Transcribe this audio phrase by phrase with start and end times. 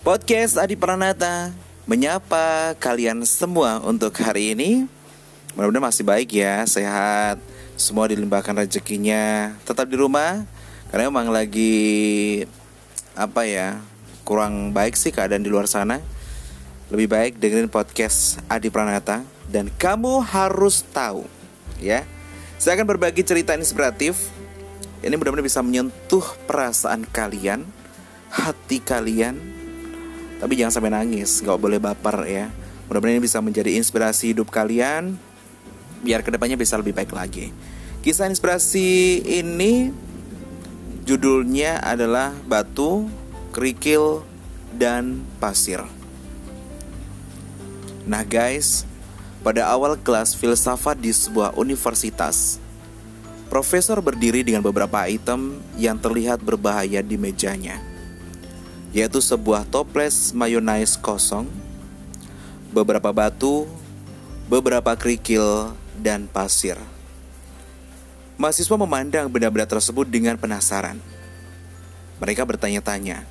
[0.00, 1.52] Podcast Adi Pranata
[1.84, 4.88] menyapa kalian semua untuk hari ini.
[5.52, 7.36] Mudah-mudahan masih baik ya, sehat.
[7.76, 9.52] Semua dilimpahkan rezekinya.
[9.68, 10.48] Tetap di rumah
[10.88, 12.48] karena emang lagi
[13.12, 13.76] apa ya?
[14.24, 16.00] Kurang baik sih keadaan di luar sana.
[16.88, 19.20] Lebih baik dengerin podcast Adi Pranata
[19.52, 21.28] dan kamu harus tahu
[21.76, 22.08] ya.
[22.56, 24.32] Saya akan berbagi cerita inspiratif.
[25.04, 27.68] Ini mudah-mudahan bisa menyentuh perasaan kalian,
[28.32, 29.49] hati kalian,
[30.40, 32.48] tapi jangan sampai nangis, nggak boleh baper ya.
[32.88, 35.14] Mudah-mudahan ini bisa menjadi inspirasi hidup kalian,
[36.00, 37.52] biar ke depannya bisa lebih baik lagi.
[38.00, 39.92] Kisah inspirasi ini
[41.04, 43.06] judulnya adalah batu,
[43.52, 44.24] kerikil,
[44.74, 45.84] dan pasir.
[48.08, 48.88] Nah guys,
[49.44, 52.56] pada awal kelas filsafat di sebuah universitas,
[53.52, 57.82] profesor berdiri dengan beberapa item yang terlihat berbahaya di mejanya,
[58.90, 61.46] yaitu sebuah toples mayonnaise kosong,
[62.74, 63.66] beberapa batu,
[64.50, 66.74] beberapa kerikil, dan pasir.
[68.40, 70.96] Mahasiswa memandang benda-benda tersebut dengan penasaran.
[72.18, 73.28] Mereka bertanya-tanya,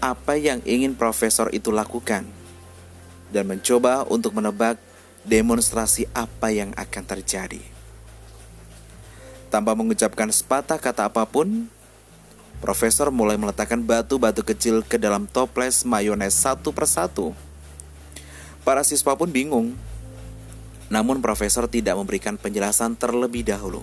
[0.00, 2.24] apa yang ingin profesor itu lakukan,
[3.30, 4.80] dan mencoba untuk menebak
[5.28, 7.60] demonstrasi apa yang akan terjadi.
[9.50, 11.66] Tanpa mengucapkan sepatah kata apa pun,
[12.60, 17.32] Profesor mulai meletakkan batu-batu kecil ke dalam toples mayones satu persatu.
[18.60, 19.72] Para siswa pun bingung.
[20.92, 23.80] Namun profesor tidak memberikan penjelasan terlebih dahulu.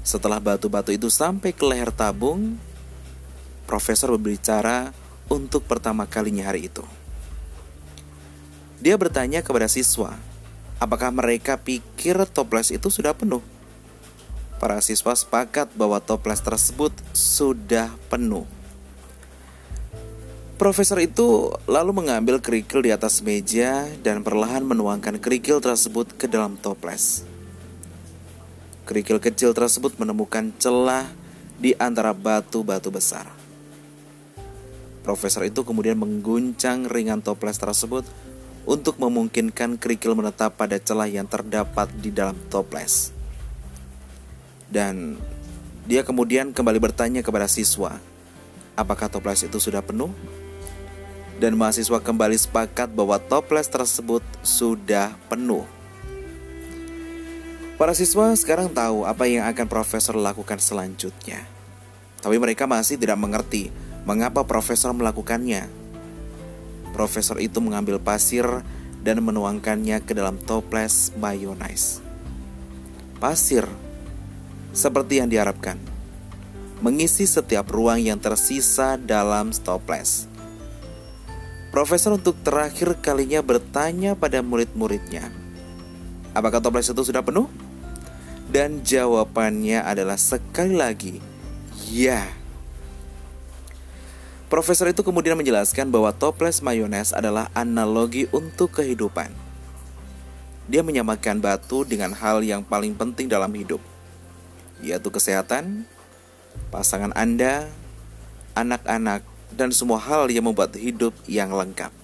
[0.00, 2.56] Setelah batu-batu itu sampai ke leher tabung,
[3.68, 4.96] profesor berbicara
[5.28, 6.82] untuk pertama kalinya hari itu.
[8.80, 10.16] Dia bertanya kepada siswa,
[10.80, 13.51] apakah mereka pikir toples itu sudah penuh?
[14.62, 18.46] Para siswa sepakat bahwa toples tersebut sudah penuh.
[20.54, 26.54] Profesor itu lalu mengambil kerikil di atas meja dan perlahan menuangkan kerikil tersebut ke dalam
[26.54, 27.26] toples.
[28.86, 31.10] Kerikil kecil tersebut menemukan celah
[31.58, 33.26] di antara batu-batu besar.
[35.02, 38.06] Profesor itu kemudian mengguncang ringan toples tersebut
[38.62, 43.21] untuk memungkinkan kerikil menetap pada celah yang terdapat di dalam toples.
[44.72, 45.20] Dan
[45.84, 48.00] dia kemudian kembali bertanya kepada siswa,
[48.72, 50.08] apakah toples itu sudah penuh?
[51.36, 55.68] Dan mahasiswa kembali sepakat bahwa toples tersebut sudah penuh.
[57.76, 61.44] Para siswa sekarang tahu apa yang akan profesor lakukan selanjutnya.
[62.24, 63.68] Tapi mereka masih tidak mengerti
[64.06, 65.82] mengapa profesor melakukannya
[66.92, 68.44] Profesor itu mengambil pasir
[69.00, 72.04] dan menuangkannya ke dalam toples mayonnaise.
[73.16, 73.64] Pasir,
[74.72, 75.76] seperti yang diharapkan,
[76.80, 80.26] mengisi setiap ruang yang tersisa dalam toples.
[81.72, 85.32] Profesor untuk terakhir kalinya bertanya pada murid-muridnya,
[86.36, 87.48] apakah toples itu sudah penuh?
[88.52, 91.16] Dan jawabannya adalah sekali lagi,
[91.88, 92.28] ya.
[94.52, 99.32] Profesor itu kemudian menjelaskan bahwa toples mayones adalah analogi untuk kehidupan.
[100.68, 103.80] Dia menyamakan batu dengan hal yang paling penting dalam hidup,
[104.82, 105.88] yaitu kesehatan,
[106.68, 107.70] pasangan Anda,
[108.58, 111.94] anak-anak, dan semua hal yang membuat hidup yang lengkap.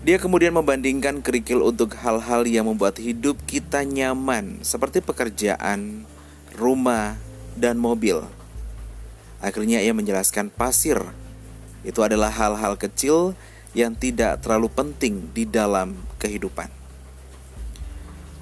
[0.00, 6.08] Dia kemudian membandingkan kerikil untuk hal-hal yang membuat hidup kita nyaman, seperti pekerjaan,
[6.56, 7.20] rumah,
[7.52, 8.24] dan mobil
[9.40, 11.00] Akhirnya ia menjelaskan pasir
[11.80, 13.32] itu adalah hal-hal kecil
[13.72, 16.79] yang tidak terlalu penting di dalam kehidupan.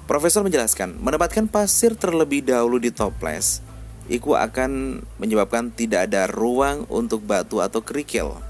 [0.09, 3.61] Profesor menjelaskan, menempatkan pasir terlebih dahulu di toples
[4.09, 8.41] itu akan menyebabkan tidak ada ruang untuk batu atau kerikil.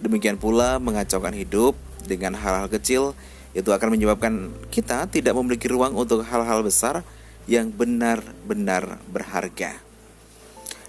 [0.00, 1.76] Demikian pula mengacaukan hidup
[2.08, 3.12] dengan hal-hal kecil
[3.52, 7.04] itu akan menyebabkan kita tidak memiliki ruang untuk hal-hal besar
[7.44, 9.76] yang benar-benar berharga.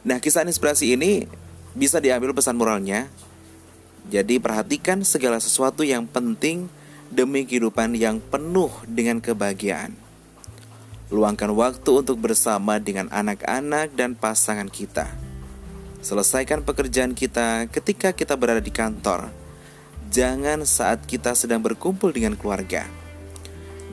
[0.07, 1.28] Nah, kisah inspirasi ini
[1.75, 3.12] bisa diambil pesan moralnya.
[4.07, 6.72] Jadi, perhatikan segala sesuatu yang penting
[7.09, 9.94] demi kehidupan yang penuh dengan kebahagiaan.
[11.09, 15.09] Luangkan waktu untuk bersama dengan anak-anak dan pasangan kita.
[16.06, 19.33] Selesaikan pekerjaan kita ketika kita berada di kantor.
[20.09, 22.85] Jangan saat kita sedang berkumpul dengan keluarga.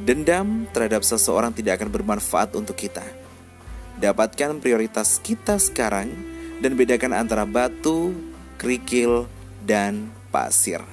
[0.04, 3.04] Dendam terhadap seseorang tidak akan bermanfaat untuk kita
[3.96, 6.12] Dapatkan prioritas kita sekarang
[6.60, 8.12] dan bedakan antara batu,
[8.60, 9.24] kerikil,
[9.64, 10.84] dan pasir.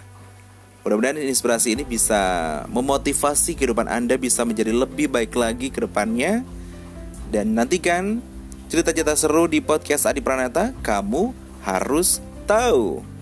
[0.83, 2.19] Mudah-mudahan inspirasi ini bisa
[2.67, 6.43] memotivasi kehidupan Anda bisa menjadi lebih baik lagi ke depannya.
[7.31, 8.19] Dan nantikan
[8.67, 11.31] cerita-cerita seru di podcast Adi Pranata, kamu
[11.63, 13.12] harus tahu